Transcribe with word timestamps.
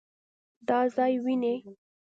دا 0.67 0.79
ځای 0.95 1.13
وينې؟ 1.23 1.53